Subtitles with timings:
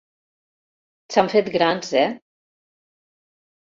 [1.17, 2.11] S'han fet grans, eh?